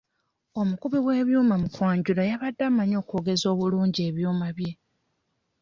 Omukubi 0.61 0.97
w'ebyuma 1.05 1.55
mu 1.61 1.67
kwanjula 1.75 2.21
yabadde 2.29 2.63
amanyi 2.69 2.95
okwogeza 3.01 3.45
obulungi 3.53 3.99
ebyuma 4.09 4.47
bye. 4.57 4.71